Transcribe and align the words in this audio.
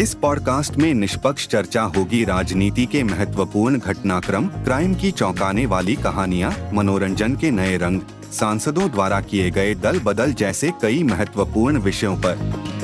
इस 0.00 0.14
पॉडकास्ट 0.14 0.76
में 0.76 0.92
निष्पक्ष 0.94 1.46
चर्चा 1.48 1.82
होगी 1.96 2.24
राजनीति 2.24 2.84
के 2.86 3.02
महत्वपूर्ण 3.02 3.78
घटनाक्रम, 3.78 4.46
क्राइम 4.46 4.94
की 4.94 5.10
चौंकाने 5.10 5.66
वाली 5.66 5.96
कहानियाँ, 5.96 6.52
मनोरंजन 6.72 7.34
के 7.36 7.50
नए 7.50 7.76
रंग, 7.76 8.00
सांसदों 8.32 8.90
द्वारा 8.90 9.20
किए 9.20 9.50
गए 9.50 9.74
दल 9.74 9.98
बदल 9.98 10.32
जैसे 10.32 10.70
कई 10.82 11.02
महत्वपूर्ण 11.02 11.78
विषयों 11.78 12.16
पर। 12.16 12.79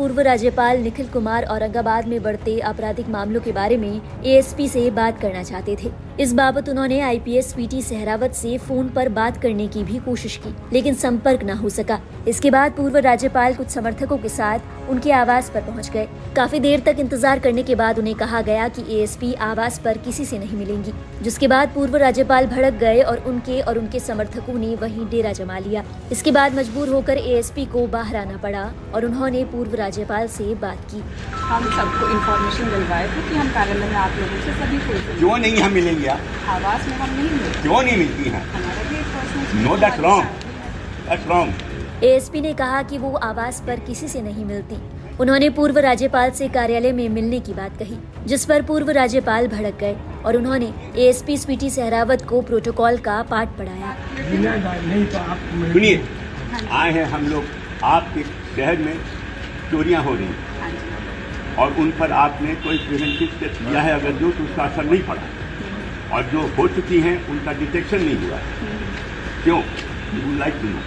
पूर्व 0.00 0.20
राज्यपाल 0.20 0.78
निखिल 0.78 1.08
कुमार 1.08 1.44
औरंगाबाद 1.44 2.06
में 2.08 2.22
बढ़ते 2.22 2.58
आपराधिक 2.60 3.08
मामलों 3.08 3.40
के 3.40 3.52
बारे 3.52 3.76
में 3.76 4.00
एएसपी 4.24 4.68
से 4.68 4.90
बात 4.90 5.20
करना 5.20 5.42
चाहते 5.42 5.76
थे। 5.82 5.90
इस 6.20 6.32
बाबत 6.32 6.68
उन्होंने 6.68 7.00
आईपीएस 7.00 7.52
पीटी 7.52 7.80
सहरावत 7.82 8.32
से 8.34 8.56
फ़ोन 8.58 8.88
पर 8.88 9.08
बात 9.10 9.36
करने 9.42 9.66
की 9.68 9.82
भी 9.84 9.98
कोशिश 9.98 10.36
की, 10.36 10.54
लेकिन 10.72 10.94
संपर्क 10.94 11.42
न 11.44 11.56
हो 11.58 11.68
सका। 11.68 12.00
इसके 12.28 12.50
बाद 12.50 12.72
पूर्व 12.72 12.96
राज्यपाल 12.98 13.54
कुछ 13.54 13.68
समर्थकों 13.68 14.18
के 14.18 14.28
साथ 14.28 14.90
उनके 14.90 15.12
आवास 15.12 15.50
पर 15.50 15.60
पहुँच 15.60 15.90
गए। 15.90 16.08
काफ़ी 16.36 16.60
देर 16.60 16.80
तक 16.80 16.96
इंतज़ार 17.00 17.38
करने 17.38 17.62
के 17.62 17.74
बाद 17.74 17.98
उन्हें 17.98 18.14
कहा 18.16 18.40
गया 18.40 18.68
कि 18.68 18.84
एएसपी 18.90 19.32
आवास 19.42 19.78
पर 19.78 19.98
किसी 19.98 20.24
से 20.24 20.38
नहीं 20.38 20.56
मिलेंगी। 20.58 20.92
जिसके 21.22 21.48
बाद 21.48 21.72
पूर्व 21.74 21.96
राज्यपाल 21.96 22.46
भड़क 22.46 22.74
गए 22.80 23.00
और 23.02 23.24
उनके 23.26 23.60
और 23.60 23.78
उनके 23.78 24.00
समर्थकों 24.00 24.54
ने 24.54 24.74
वहीं 24.76 25.08
डेरा 25.10 25.32
जमा 25.32 25.58
लिया। 25.58 25.84
इसके 26.12 26.30
बाद 26.30 26.54
मजबूर 26.54 26.88
होकर 26.88 27.18
एएसपी 27.18 27.66
को 27.66 27.86
बाहर 27.88 28.16
आना 28.16 28.36
पड़ा 28.38 28.70
और 28.94 29.04
उन्होंने 29.04 29.44
पूर्व 29.46 29.74
राज्यपाल 29.90 30.26
से 30.28 30.44
बात 30.54 30.82
की। 30.90 30.98
हम 31.36 31.64
सबको 31.76 32.08
इन्फॉर्मेशन 32.10 32.68
दिलवाए 32.72 33.06
थे 33.06 33.22
कि 33.28 33.34
हम 33.36 33.48
कार्यालय 33.54 33.86
में 33.86 33.96
आप 33.96 34.12
लोगों 34.18 34.36
से 34.42 34.52
सभी 34.58 34.78
को 34.78 34.98
क्यों 35.18 35.38
नहीं 35.38 35.56
हम 35.58 35.72
मिलेंगे 35.72 36.06
आप? 36.08 36.20
आवास 36.48 36.86
में 36.88 36.94
हम 36.96 37.10
नहीं 37.10 37.30
मिलते 37.30 37.62
क्यों 37.62 37.82
नहीं 37.82 37.96
मिलती 37.96 38.30
हैं? 38.30 38.42
No 39.64 39.76
that's 39.76 40.00
wrong 40.00 40.46
that's 41.08 41.26
wrong 41.28 42.04
ASP 42.04 42.40
ने 42.40 42.52
कहा 42.54 42.82
कि 42.82 42.98
वो 42.98 43.12
आवास 43.24 43.62
पर 43.66 43.80
किसी 43.86 44.08
से 44.08 44.22
नहीं 44.22 44.44
मिलती। 44.44 44.76
उन्होंने 45.20 45.48
पूर्व 45.50 45.78
राज्यपाल 45.80 46.30
से 46.32 46.48
कार्यालय 46.50 46.92
में 46.92 47.08
मिलने 47.10 47.40
की 47.40 47.54
बात 47.54 47.78
कही 47.78 47.98
जिस 48.26 48.44
पर 48.46 48.62
पूर्व 48.66 48.90
राज्यपाल 48.98 49.48
भड़क 49.48 49.78
गए 49.80 49.96
और 50.26 50.36
उन्होंने 50.36 50.72
एएसपी 50.96 51.36
स्वीटी 51.38 51.70
सहरावत 51.70 52.24
को 52.28 52.40
प्रोटोकॉल 52.42 52.98
का 53.08 53.22
पाठ 53.30 53.58
पढ़ाया। 53.58 53.96
सुनिए 55.72 56.02
आए 56.72 56.90
हैं 56.92 57.04
हम 57.12 57.26
लोग 57.26 57.44
आपके 57.88 58.22
शहर 58.56 58.76
में। 58.78 58.94
चोरियाँ 59.70 60.02
हो 60.04 60.14
रही 60.14 60.26
हैं। 60.26 61.56
और 61.58 61.72
उन 61.80 61.90
पर 61.98 62.12
आपने 62.14 62.54
कोई 62.64 62.78
प्रिवेंटिव 62.78 63.28
स्टेप 63.28 63.58
लिया 63.62 63.80
है 63.80 63.92
अगर 63.94 64.12
जो 64.18 64.30
तो 64.30 64.44
उसका 64.44 64.62
असर 64.64 64.84
नहीं 64.84 65.02
पड़ा। 65.04 65.22
और 66.16 66.22
जो 66.30 66.40
हो 66.56 66.66
चुकी 66.76 67.00
हैं 67.00 67.16
उनका 67.30 67.52
डिटेक्शन 67.58 68.02
नहीं 68.02 68.28
हुआ। 68.28 68.36
है 68.36 69.42
क्यों? 69.44 69.58
यू 70.14 70.38
लाइक 70.38 70.54
टू 70.62 70.68
नो 70.68 70.80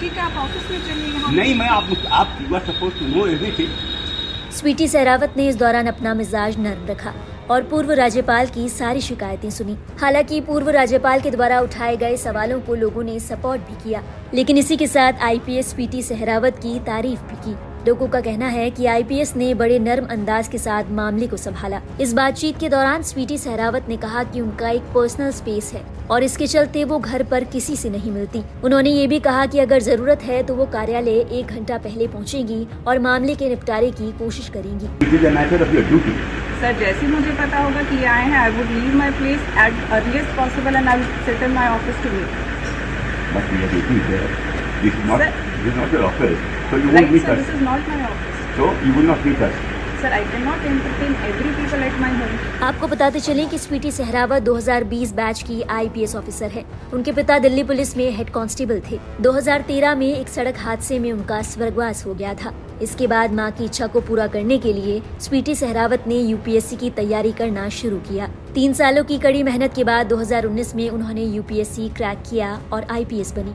ठीक 0.00 0.12
है 0.12 0.22
आप 0.22 0.36
ऑफ़िस 0.38 0.70
में 0.70 0.78
चलिए 0.86 1.36
नहीं 1.36 1.54
मैं 1.54 1.68
आप 1.68 1.90
आप 2.12 2.38
you 2.42 2.54
are 2.54 2.62
suppose 2.62 2.94
to 2.94 3.06
know 3.08 3.26
everything 3.26 4.52
Sweety 4.52 4.88
Sehrawat 4.88 5.34
ने 5.36 5.48
इस 5.48 5.56
दौरान 5.56 5.86
अपना 5.86 6.14
मिजाज 6.14 6.58
नर्म 6.58 6.86
रखा 6.86 7.12
और 7.50 7.62
पूर्व 7.70 7.92
राज्यपाल 7.92 8.46
की 8.46 8.68
सारी 8.68 9.00
शिकायतें 9.00 9.50
सुनी। 9.50 9.76
हालाँकि 10.00 10.40
पूर्व 10.40 10.70
राज्यपाल 10.70 11.20
के 11.20 11.30
द्वारा 11.30 11.60
उठाए 11.60 11.96
गए 11.96 12.16
सवालों 12.16 12.60
को 12.60 12.74
लोगों 12.74 13.02
ने 13.02 13.18
सपोर्ट 13.20 13.60
भी 13.60 13.76
किया 13.84 14.02
लेकिन 14.34 14.58
इसी 14.58 14.76
के 14.76 14.86
साथ 14.86 15.22
आईपीएस 15.22 15.72
पीटी 15.72 16.02
सहरावत 16.02 16.58
की 16.58 16.78
तारीफ़ 16.86 17.22
भी 17.22 17.36
की। 17.44 17.56
लोगों 17.86 18.06
का 18.08 18.20
कहना 18.20 18.46
है 18.48 18.70
कि 18.70 18.86
आईपीएस 18.86 19.34
ने 19.36 19.52
बड़े 19.54 19.78
नर्म 19.78 20.04
अंदाज 20.10 20.46
के 20.48 20.58
साथ 20.58 20.90
मामले 20.90 21.26
को 21.26 21.36
संभाला। 21.36 21.80
इस 22.00 22.12
बातचीत 22.14 22.58
के 22.60 22.68
दौरान 22.68 23.02
स्वीटी 23.02 23.36
सहरावत 23.38 23.88
ने 23.88 23.96
कहा 23.96 24.22
कि 24.24 24.40
उनका 24.40 24.68
एक 24.68 24.82
पर्सनल 24.94 25.30
स्पेस 25.30 25.72
है 25.74 25.82
और 26.10 26.22
इसके 26.22 26.46
चलते 26.46 26.84
वो 26.84 26.98
घर 27.00 27.22
पर 27.22 27.44
किसी 27.46 27.76
से 27.76 27.90
नहीं 27.90 28.10
मिलती। 28.12 28.42
उन्होंने 28.64 28.90
ये 28.90 29.06
भी 29.06 29.18
कहा 29.20 29.44
कि 29.46 29.58
अगर 29.58 29.80
ज़रूरत 29.82 30.22
है 30.22 30.42
तो 30.42 30.54
वो 30.54 30.66
कार्यालय 30.72 31.18
एक 31.32 31.46
घंटा 31.48 31.78
पहले 31.78 32.06
पहुंचेंगी 32.08 32.66
और 32.86 32.98
मामले 33.00 33.34
के 33.34 33.48
निपटारे 33.48 33.90
की 33.92 34.10
कोशिश 34.18 34.48
करेंगी। 34.56 34.86
सर 36.60 36.72
जैसे 36.80 37.06
मुझे 37.06 37.30
पता 37.34 37.58
होगा 37.58 37.82
कि 37.82 37.96
ये 37.96 38.06
आए 38.06 38.24
हैं 38.24 38.38
I 38.38 38.50
would 38.50 38.68
leave 38.70 38.94
my 38.96 39.10
place 39.20 39.40
at 39.58 39.90
earliest 39.92 40.36
possible 40.36 40.76
and 40.76 40.88
I 40.88 40.96
will 40.96 41.06
sit 41.26 41.42
in 41.42 41.54
my 41.54 41.68
office 41.68 42.02
to 42.04 42.08
meet 42.10 42.28
this 44.84 44.94
is 44.94 45.06
not 45.06 45.20
Sir. 45.20 45.32
Meet 47.10 47.22
sir 47.22 47.30
us 47.30 47.38
this 47.38 47.54
is 47.54 47.62
not 47.64 47.88
my 47.88 48.02
office 48.02 48.56
so 48.56 48.74
you 48.86 48.92
will 48.94 49.06
not 49.06 49.26
meet 49.26 49.42
us 49.42 49.62
sir 50.02 50.12
I 50.12 50.24
can 50.24 50.42
not 50.44 50.64
entertain 50.66 51.14
every 51.26 51.50
people 51.50 51.82
at 51.82 51.94
my 52.00 52.12
आपको 52.62 52.86
बताते 52.88 53.20
चलें 53.20 53.48
कि 53.48 53.58
Sweety 53.58 53.90
Sehrawat 53.90 54.42
2020 54.42 55.12
batch 55.12 55.42
की 55.42 55.60
IPS 55.70 56.14
officer 56.16 56.50
है। 56.50 56.64
उनके 56.94 57.12
पिता 57.12 57.38
Delhi 57.38 57.62
police 57.62 57.96
में 57.96 58.10
head 58.16 58.30
constable 58.30 58.80
थे। 58.90 58.98
2013 59.20 59.94
में 59.94 60.06
एक 60.06 60.28
सड़क 60.28 60.58
हादसे 60.58 60.98
में 60.98 61.10
उनका 61.12 61.40
स्वर्गवास 61.42 62.04
हो 62.06 62.14
गया 62.14 62.34
था। 62.34 62.52
इसके 62.82 63.06
बाद 63.06 63.32
माँ 63.32 63.50
की 63.50 63.64
इच्छा 63.64 63.86
को 63.86 64.00
पूरा 64.00 64.26
करने 64.26 64.58
के 64.58 64.72
लिए 64.72 65.00
स्वीटी 65.20 65.54
सहरावत 65.54 66.04
ने 66.08 66.20
यूपीएससी 66.20 66.76
की 66.76 66.90
तैयारी 66.90 67.32
करना 67.32 67.68
शुरू 67.80 67.98
किया। 68.08 68.28
तीन 68.54 68.72
सालों 68.72 69.04
की 69.04 69.18
कड़ी 69.18 69.42
मेहनत 69.42 69.74
के 69.76 69.84
बाद 69.84 70.06
2019 70.06 70.74
में 70.74 70.88
उन्होंने 70.90 71.24
यूपीएससी 71.24 71.88
क्रैक 71.96 72.22
किया 72.30 72.58
और 72.72 72.86
आईपीएस 72.90 73.32
बनी। 73.32 73.54